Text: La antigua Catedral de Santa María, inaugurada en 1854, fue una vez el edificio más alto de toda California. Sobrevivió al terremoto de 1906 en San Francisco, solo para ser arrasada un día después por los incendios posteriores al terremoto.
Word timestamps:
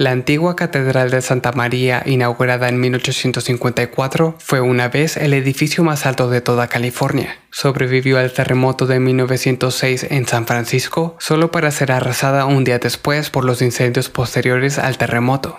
La 0.00 0.12
antigua 0.12 0.56
Catedral 0.56 1.10
de 1.10 1.20
Santa 1.20 1.52
María, 1.52 2.02
inaugurada 2.06 2.70
en 2.70 2.80
1854, 2.80 4.34
fue 4.38 4.62
una 4.62 4.88
vez 4.88 5.18
el 5.18 5.34
edificio 5.34 5.84
más 5.84 6.06
alto 6.06 6.30
de 6.30 6.40
toda 6.40 6.68
California. 6.68 7.36
Sobrevivió 7.50 8.18
al 8.18 8.32
terremoto 8.32 8.86
de 8.86 8.98
1906 8.98 10.06
en 10.08 10.26
San 10.26 10.46
Francisco, 10.46 11.16
solo 11.18 11.50
para 11.50 11.70
ser 11.70 11.92
arrasada 11.92 12.46
un 12.46 12.64
día 12.64 12.78
después 12.78 13.28
por 13.28 13.44
los 13.44 13.60
incendios 13.60 14.08
posteriores 14.08 14.78
al 14.78 14.96
terremoto. 14.96 15.58